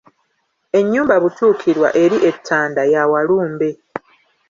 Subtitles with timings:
[0.79, 3.69] Ennyumba Butuukirwa eri e Ttanda ya Walumbe.